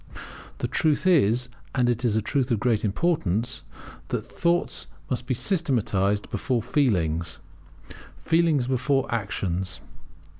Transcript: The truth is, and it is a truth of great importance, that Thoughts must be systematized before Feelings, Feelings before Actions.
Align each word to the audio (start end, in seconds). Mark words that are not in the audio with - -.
The 0.57 0.67
truth 0.67 1.05
is, 1.05 1.47
and 1.75 1.87
it 1.87 2.03
is 2.03 2.15
a 2.15 2.21
truth 2.23 2.49
of 2.49 2.59
great 2.59 2.83
importance, 2.83 3.61
that 4.07 4.25
Thoughts 4.25 4.87
must 5.11 5.27
be 5.27 5.35
systematized 5.35 6.27
before 6.31 6.63
Feelings, 6.63 7.39
Feelings 8.17 8.65
before 8.65 9.05
Actions. 9.13 9.79